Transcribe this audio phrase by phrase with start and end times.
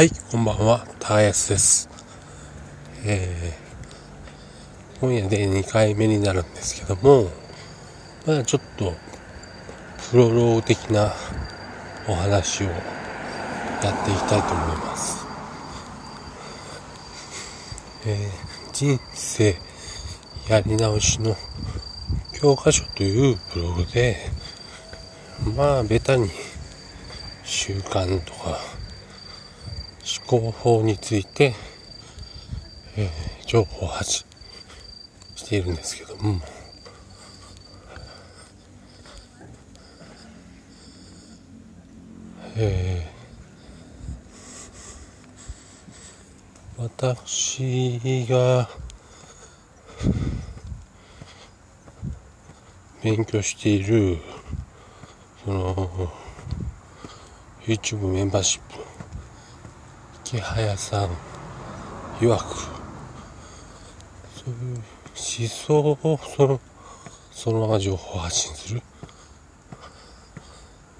[0.00, 1.90] はい、こんばんは、高安です。
[3.04, 7.28] えー、今夜で2回目になるんですけども、
[8.26, 8.94] まだちょっと、
[10.10, 11.12] プロロー的な
[12.08, 15.26] お話をやっていきたいと思います。
[18.06, 19.54] えー、人生
[20.48, 21.36] やり直しの
[22.40, 24.16] 教科書というブログで、
[25.54, 26.30] まあ、ベタに
[27.44, 28.79] 習慣とか、
[30.30, 31.56] 思考法について、
[32.96, 34.26] えー、情報発信
[35.34, 36.40] しているんですけども、
[42.56, 48.68] えー、私が
[53.02, 54.18] 勉強している
[55.44, 56.12] その
[57.66, 58.79] YouTube メンバーシップ
[60.30, 61.10] 木早さん
[62.20, 62.44] 曰く
[64.32, 64.82] そういう思
[65.48, 66.60] 想をその
[67.32, 68.82] そのまま情報発信する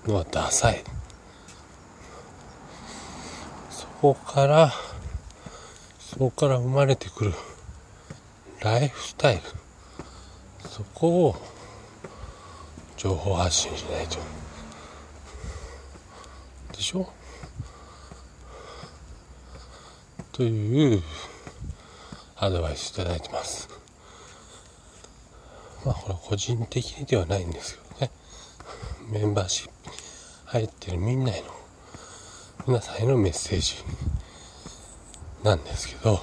[0.08, 0.82] のはダサい。
[3.70, 4.72] そこから
[6.00, 7.33] そこから生まれてくる
[8.64, 9.42] ライフスタイル。
[10.68, 11.36] そこを
[12.96, 14.18] 情報発信しないと。
[16.72, 17.19] でしょ？
[20.41, 21.02] という
[22.38, 23.69] アドバイスいただいてます。
[25.84, 28.10] まあこれ個人的にではないんですけどね。
[29.12, 29.72] メンバーシップ
[30.46, 31.48] 入ってるみんなへの、
[32.66, 33.84] 皆さんへのメッセージ
[35.44, 36.18] なんですけど、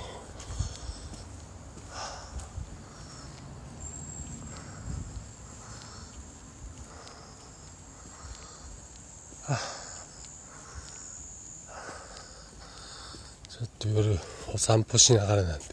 [13.58, 14.20] ちょっと夜
[14.54, 15.66] お散歩しながらなんて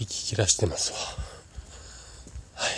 [0.00, 0.98] 息切らしてますわ。
[2.56, 2.72] はい。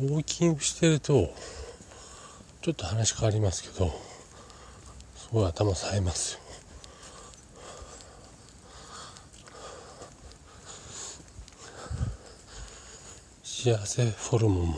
[0.00, 1.30] ウォーキングしてると
[2.62, 3.92] ちょっと話変わりますけど
[5.16, 6.43] すごい頭冴えますよ。
[13.64, 14.74] 幸せフォルムも。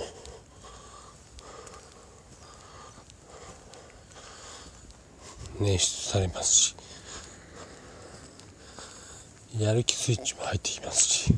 [5.58, 6.76] 捻出されますし。
[9.58, 11.34] やる気スイッチも入ってきますし。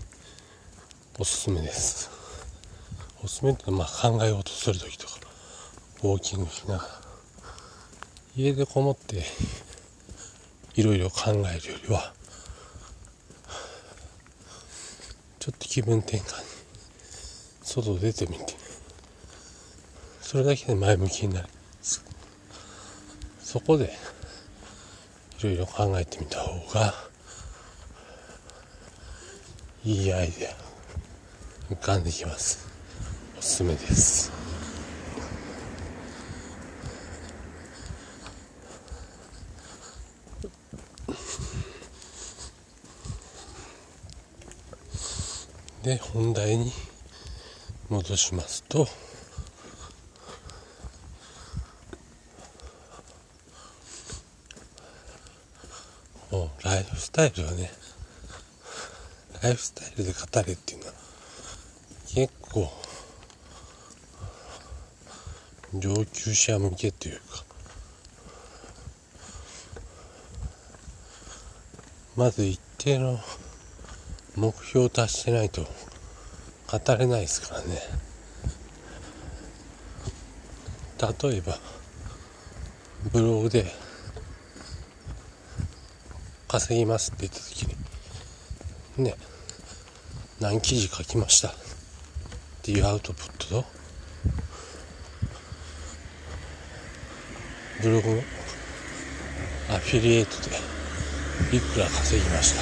[1.19, 2.11] おすすめです。
[3.25, 5.15] おすすめってまあ考えようとする時とか
[6.03, 6.89] ウォーキングしながら。
[8.37, 9.25] 家でこもって
[10.75, 12.13] いろいろ考えるよりは
[15.39, 16.48] ちょっと気分転換
[17.69, 18.55] 外出てみて。
[20.23, 21.49] それだけで前向きになる。
[23.41, 23.93] そこで
[25.39, 26.95] いろいろ考えてみた方が
[29.85, 32.67] いいアイデア浮かんできます。
[33.39, 34.33] おすすめです。
[45.83, 46.73] で本題に
[47.89, 48.87] 戻しますと。
[56.31, 57.71] もうライフスタイルはね
[59.43, 60.93] ライフスタイルで語れっていうのは
[62.15, 62.71] 結構
[65.75, 67.49] 上級者向けというか。
[72.19, 73.21] まず一定の
[74.35, 75.65] 目標を達してないと
[76.71, 77.81] 語れないですからね。
[81.23, 81.59] 例えば
[83.13, 83.65] ブログで
[86.49, 87.67] 稼ぎますって言った時
[88.97, 89.15] にね
[90.41, 91.49] 何記事書きました？
[91.49, 91.53] っ
[92.63, 93.65] ていうアウトプットと
[97.81, 98.23] ブログの
[99.71, 102.55] アフィリエイトでいくら稼ぎまし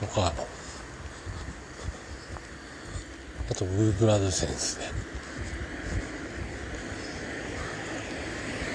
[0.00, 0.06] た？
[0.06, 0.32] とか
[3.50, 4.84] あと Google AdSense で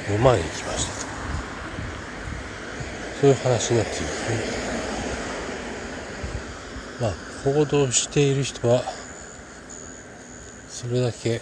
[0.07, 1.11] 5万円きましたと。
[3.21, 4.37] そういう話になっていますね。
[7.01, 7.13] まあ
[7.43, 8.83] 行動している人は
[10.69, 11.41] それだけ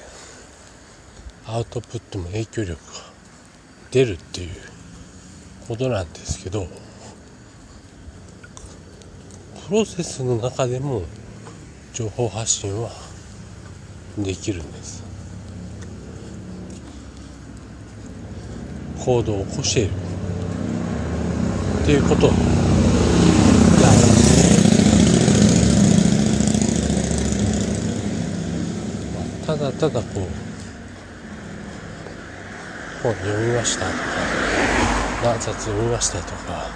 [1.45, 2.79] アウトプットも影響力が
[3.91, 4.49] 出るっていう
[5.67, 6.67] ことなんですけど
[9.67, 11.03] プロセスの中でも
[11.93, 13.08] 情報発信は
[14.17, 15.03] できるんです。
[18.99, 19.91] 行動を起こしている。
[21.83, 22.31] っていうこと。
[29.45, 30.23] ただただこう
[33.01, 34.29] 本読みましたとか
[35.23, 36.69] 何冊読みましたとか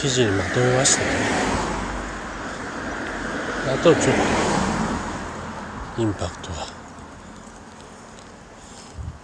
[0.00, 1.14] 記事にまとめましたとか。
[3.72, 4.49] あとちょっと
[6.00, 6.66] インパクトが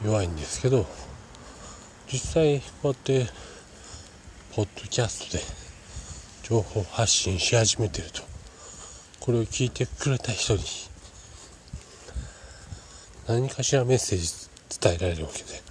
[0.05, 0.84] 弱いんですけど
[2.06, 3.26] 実際こうやって
[4.55, 5.43] ポッドキャストで
[6.43, 8.20] 情報発信し始めてると
[9.20, 10.61] これを聞いてくれた人に
[13.26, 15.67] 何かしらメッセージ伝えられるわけで。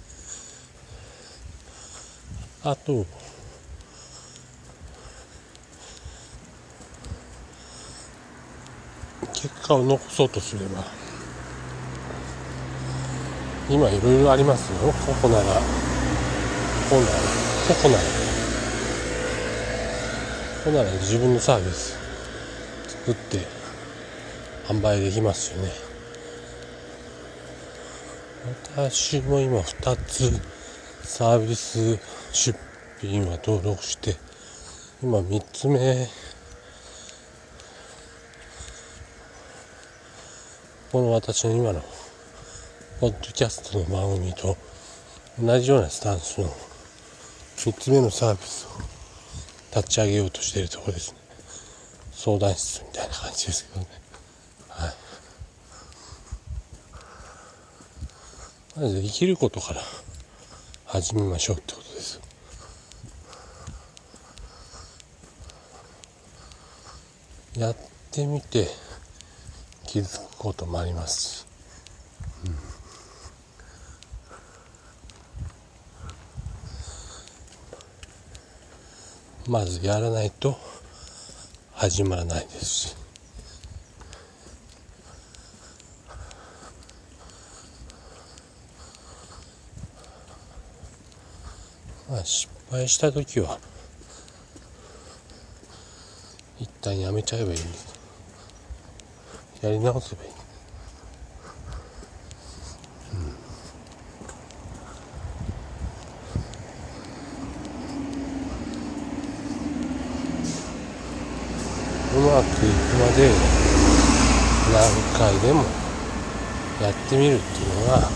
[2.64, 3.06] あと
[9.32, 10.84] 結果を残そうとすれば。
[13.68, 14.92] 今いろいろありますよ。
[14.92, 15.50] ここならこ
[16.90, 17.12] こなら
[17.66, 18.06] ここならこ
[20.64, 21.98] こなら自分のサービス。
[23.06, 23.38] 作って
[24.66, 25.70] 販売できますよね。
[28.76, 30.40] 私も今2つ
[31.02, 31.98] サービス
[32.32, 32.58] 出
[33.00, 34.16] 品は登録して
[35.02, 36.08] 今3つ目
[40.96, 41.82] この私の今の
[43.00, 44.56] ポッドキャストの番組と
[45.38, 51.18] 同じようなスタンスの3つ目のサービスを立ち上げようとしているところですね。
[52.12, 53.86] 相談室みたいな感じですけどね。
[54.70, 54.94] はい。
[58.80, 59.82] まず生きることから
[60.86, 62.22] 始めましょうってことです。
[67.58, 67.76] やっ
[68.10, 68.85] てみて
[69.96, 71.46] 気づくこともありますし、
[79.46, 80.58] うん、まずやらないと
[81.72, 82.96] 始まらないですし。
[92.10, 93.58] まあ失敗した時は
[96.58, 97.95] 一旦やめちゃえばいいんです。
[99.66, 100.30] やり直せばいい。
[112.14, 113.28] うん、うまくいくまで
[114.72, 115.64] 何回でも
[116.80, 118.08] やってみるっていうのが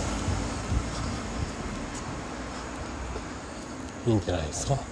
[4.07, 4.90] いいんじゃないですか。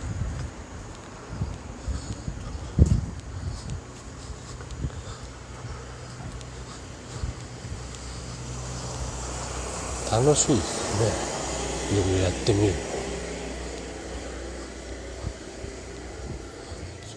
[10.12, 11.30] 楽しいですよね。
[11.90, 12.74] いろいろやってみる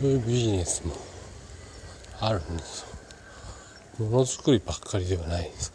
[0.01, 0.95] そういうビジネスも
[2.21, 2.81] あるんです
[3.99, 4.07] よ。
[4.07, 5.73] ものづくりばっかりではないです。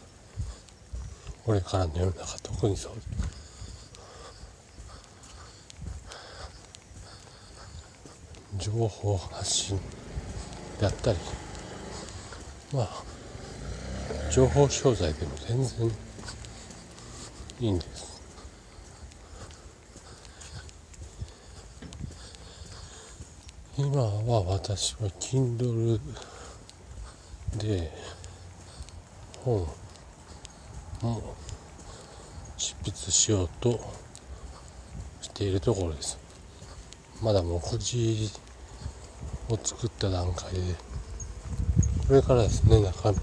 [1.44, 2.92] これからの世の中特にそう
[8.58, 9.80] 情報発信
[10.80, 11.18] やったり
[12.74, 13.02] まあ
[14.30, 15.90] 情報商材でも全然
[17.60, 18.22] いいんです。
[23.76, 26.00] 今は私は Kindle
[27.56, 27.90] で
[29.44, 29.66] 本
[31.02, 31.34] も
[32.56, 33.80] 執筆しようと
[35.20, 36.16] しているところです。
[37.20, 38.30] まだ目次
[39.48, 40.60] を作った段階で
[42.06, 43.22] これからですね中身入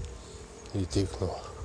[0.80, 1.55] れていくのは。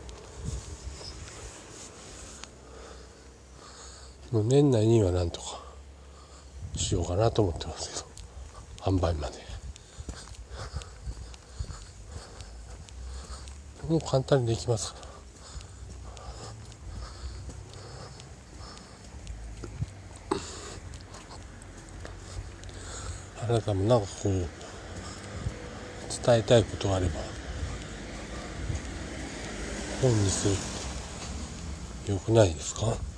[4.32, 5.62] もう年内にはなんとか
[6.78, 7.90] しようかなと思ってます
[8.82, 9.52] けど販売まで。
[13.90, 15.12] もう簡単にできますから。
[23.50, 24.48] あなたもなんかこう
[26.26, 27.20] 伝えたいことがあれば
[30.02, 30.58] 本にするっ
[32.06, 33.11] てよくないですか？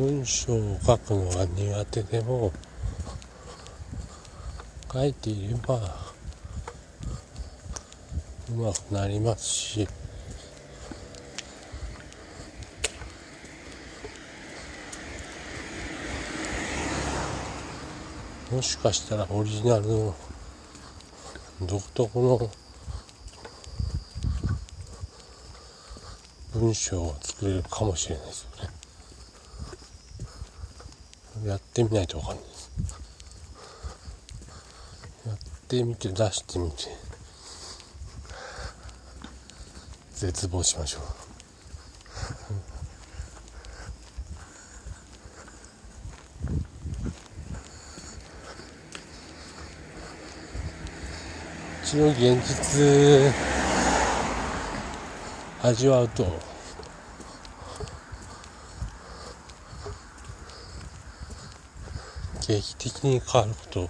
[0.00, 2.50] 文章を書くのが苦手でも
[4.90, 5.74] 書いていれば
[8.50, 9.88] うまくなりますし
[18.50, 20.14] もしかしたらオリジナルの
[21.60, 22.50] 独特の
[26.54, 28.79] 文章を作れるかもしれないですよね。
[31.44, 32.70] やってみないとわかんないです。
[35.26, 35.36] やっ
[35.68, 36.76] てみて出してみて
[40.12, 41.02] 絶望しましょう。
[51.86, 53.34] ちの現実
[55.62, 56.49] 味わうと
[62.50, 63.88] 劇的に変わること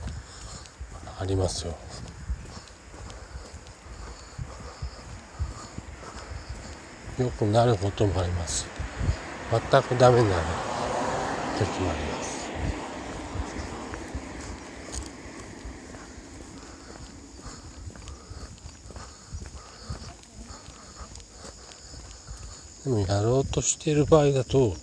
[1.19, 1.75] ありますよ。
[7.19, 8.67] よくなることもあります。
[9.51, 10.43] 全くダメになる
[11.59, 12.41] 時もあります。
[22.85, 24.75] でもやろうとしている場合だと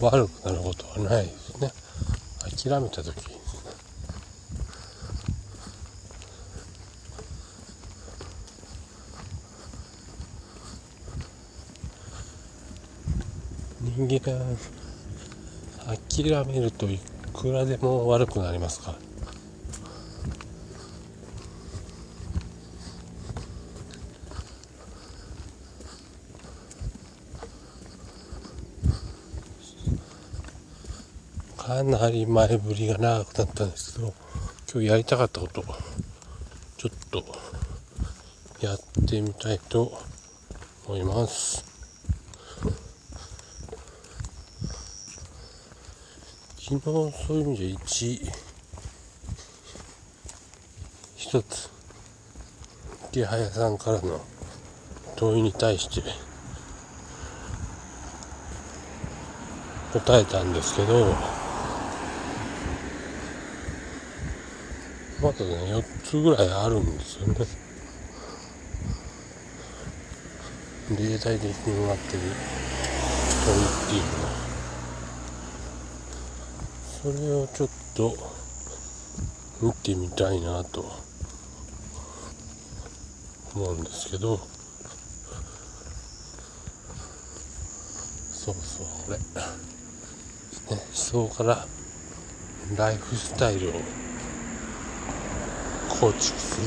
[0.00, 1.41] 悪くなることはないです。
[1.60, 1.72] ね。
[2.42, 3.42] 諦めた時。
[13.80, 14.56] 人間
[15.86, 16.98] 諦めるとい
[17.34, 19.11] くらでも悪くなりますから。
[31.82, 34.14] かなり前振りが長くなったんですけど
[34.72, 35.64] 今日やりたかったこと
[36.76, 37.24] ちょっと
[38.64, 39.92] やってみたいと
[40.86, 41.64] 思います。
[46.60, 48.30] 昨日そういう意味で1
[51.16, 51.68] 一つ
[53.10, 54.20] 池早さんからの
[55.16, 56.00] 問いに対して
[59.92, 61.31] 答えたんですけど
[65.32, 67.34] まだね4つぐらいあるんですよね。
[70.90, 72.20] 例題的になってる
[73.46, 74.32] 問いっていうのは。
[77.02, 78.14] それをちょっと
[79.62, 80.84] 見てみたいなと
[83.54, 84.38] 思うんですけど。
[88.34, 89.24] そうそうこれ、ね、
[90.68, 91.66] 思想から
[92.76, 93.72] ライフスタイルを
[96.02, 96.66] 構築する。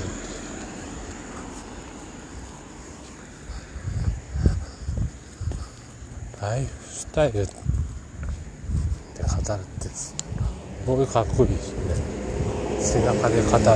[6.41, 7.55] ライフスタイルで語る
[9.59, 10.15] ってす
[10.85, 11.07] ごい。
[11.07, 11.73] かっこいいです。
[11.73, 11.79] ね
[12.79, 13.51] 背中で語る。
[13.51, 13.75] みたいな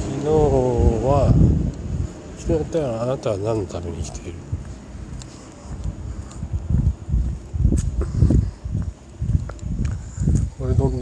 [0.00, 0.26] 昨日
[1.06, 1.32] は
[2.36, 4.38] 昨日ったらあなたは何のために生きている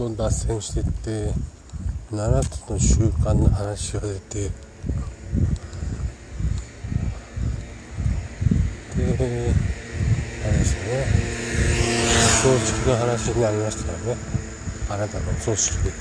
[0.11, 1.33] ん脱線してって
[2.11, 4.51] 7つの習慣の話が出てで
[10.43, 11.05] あれですよね。
[12.41, 14.17] 葬式の話になりましたよね。
[14.89, 15.93] あなたの組織に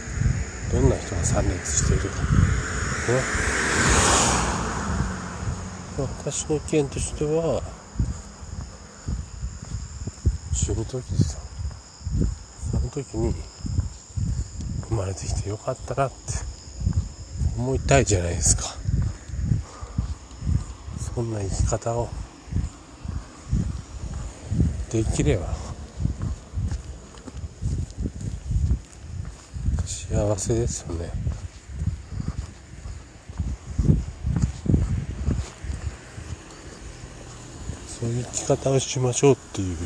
[0.72, 2.16] どんな人が参列しているか。
[2.16, 2.24] ね。
[5.98, 7.62] 私の意見としては
[10.52, 11.40] 死ぬ時ですよ。
[12.72, 13.34] その時に
[14.90, 16.16] 生まれてきてよかったなって
[17.56, 18.64] 思いたいじゃないですか。
[21.14, 22.08] そんな生き方を
[24.90, 25.54] できれば
[29.86, 31.10] 幸せですよね。
[37.86, 39.84] そういう生き方をしましょうっていうこ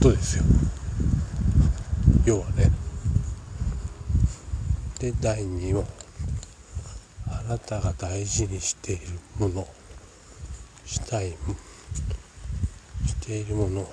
[0.00, 0.44] とですよ。
[2.24, 2.75] 要はね。
[4.98, 5.84] で第2問
[7.28, 9.02] あなたが大事にしている
[9.38, 9.66] もの
[10.86, 11.32] したい
[13.06, 13.86] しているもの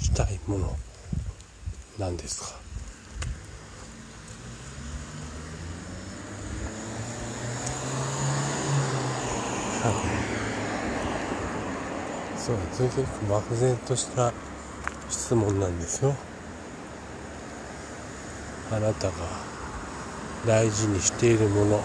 [0.00, 0.76] したいもの
[1.98, 2.46] 何ですか？
[9.88, 9.94] はい
[12.38, 14.32] そう全然漠然とした
[15.08, 16.14] 質問なんですよ。
[18.72, 19.12] あなたが
[20.46, 21.80] 大事にしているもの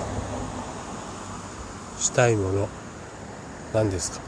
[1.97, 2.67] したいもの
[3.73, 4.27] 何ですか？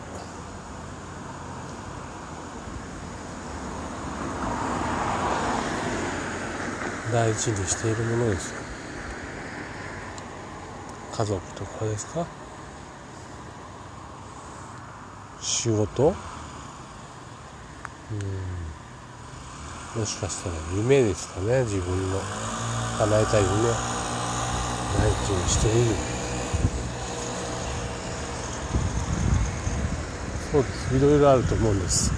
[7.12, 8.54] 大事にしているものです。
[11.14, 12.26] 家族とかですか？
[15.42, 16.16] 仕事？
[18.12, 18.14] う
[19.98, 20.00] ん。
[20.00, 21.64] もしかしたら夢ですかね？
[21.64, 22.22] 自分の
[22.98, 24.01] 叶えたい夢。
[24.98, 25.96] 大事にしている
[30.52, 30.96] そうです。
[30.98, 32.12] いろいろあると思うんです。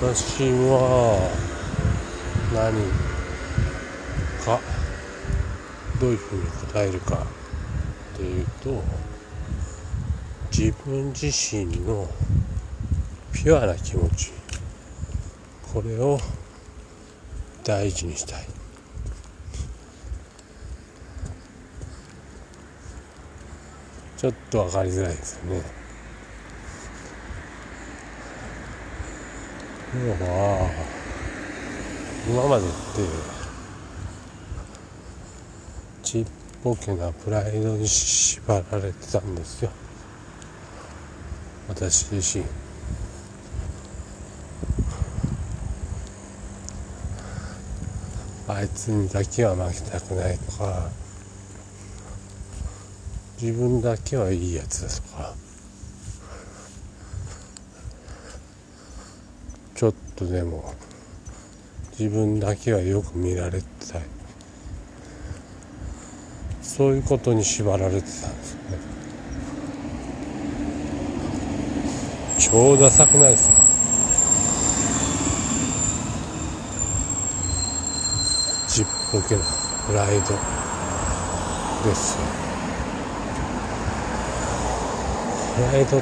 [0.00, 1.30] 私は
[2.52, 2.74] 何
[4.44, 4.60] か
[6.00, 6.42] どういうふうに
[6.72, 7.24] 答えるか
[8.14, 8.82] っていうと
[10.50, 12.08] 自分自身の
[13.32, 14.32] ピュアな気持ち。
[15.72, 16.18] これを
[17.64, 18.46] 大事にしたい。
[24.18, 25.62] ちょっと分かりづらいですよね。
[29.94, 30.70] 要は
[32.28, 32.74] 今までって
[36.02, 36.26] ちっ
[36.62, 39.70] ぽけなプライドに縛られてたんですよ。
[41.68, 42.63] 私自身。
[48.46, 50.90] あいつにだけは負けたくないとか
[53.40, 55.34] 自分だけはいいやつだとか
[59.74, 60.74] ちょっとでも
[61.98, 64.02] 自分だけはよく見られてたい。
[66.62, 68.06] そういうことに縛られてたんで
[68.42, 68.60] すね。
[72.38, 73.63] 超ダサくないですか？
[79.14, 79.42] ちっぽけな
[79.86, 80.26] プライド
[81.88, 82.24] ですよ
[85.54, 86.00] プライド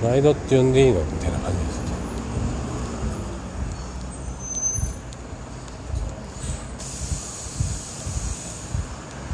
[0.00, 1.82] プライドって呼んでいいのみたいな感じです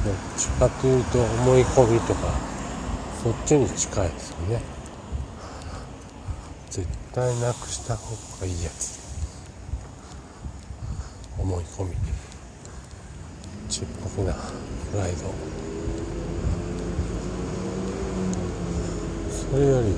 [0.04, 2.30] どっちかというと思い込みとか
[3.24, 4.62] そっちに近いですよね
[6.70, 8.97] 絶対なくした方がいいやつ
[11.48, 11.96] 思い込み。
[13.70, 15.32] ちっぽけなプライド。
[19.32, 19.94] それより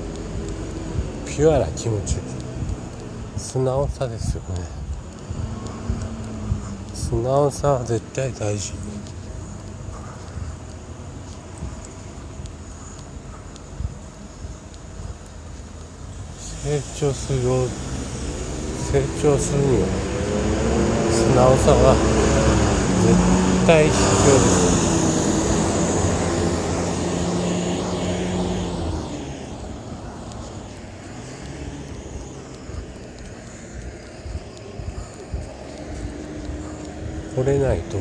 [1.25, 2.19] ピュアな気持ち。
[3.35, 4.65] 素直さですよね。
[6.93, 8.71] 素直さは絶対大事。
[16.63, 17.67] 成長するよ
[18.93, 20.10] 成長するには
[21.31, 23.95] 素直さが絶対必
[24.27, 24.81] 要です。
[37.33, 37.97] これないと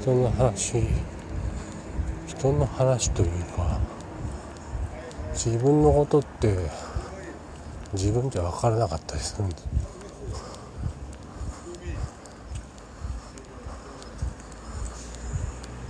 [0.00, 0.84] 人の話
[2.28, 3.80] 人の話というか
[5.34, 6.85] 自分のことって
[7.92, 9.68] 自分じゃ分からなかったりするんです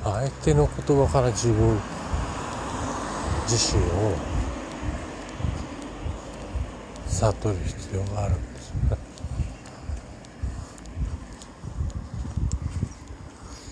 [0.04, 1.78] 相手の言葉から自分
[3.48, 4.14] 自身を
[7.08, 8.34] 悟る必要がある。
[8.36, 8.98] んですよね。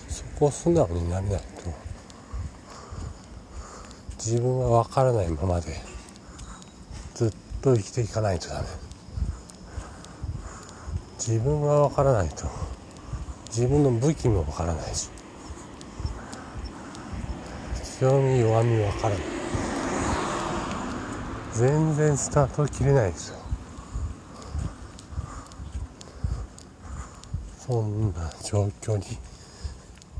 [0.07, 1.45] そこを素直になれないと
[4.17, 5.94] 自分は分からないままで。
[7.65, 8.67] と生きていかないとダメ。
[11.17, 12.45] 自分が分からないと。
[13.47, 15.09] 自分の武器も分からないし。
[17.97, 19.19] 強み弱み分からない。
[21.53, 23.37] 全然スタート切れないですよ。
[27.65, 29.17] そんな状況に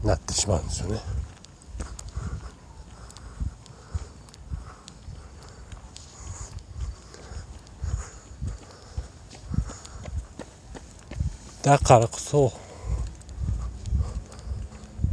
[0.04, 1.00] なってしまうんですよね。
[11.66, 12.54] だからこそ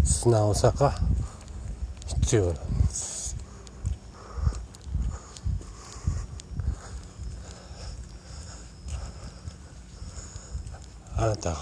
[0.05, 0.93] 素直さが
[2.07, 2.61] 必要なんで
[2.91, 3.37] す。
[11.17, 11.57] あなたが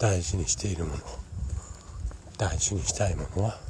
[0.00, 1.02] 大事にしているもの
[2.38, 3.60] 大事にしたいものは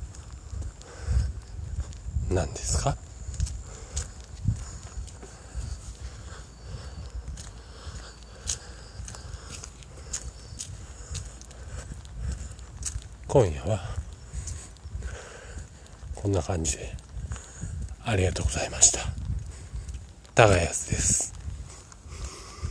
[2.31, 2.97] 何ですか？
[13.37, 13.79] 今夜は
[16.15, 16.91] こんな感じで
[18.03, 19.01] ありがとうございました。
[20.35, 21.36] 高安です。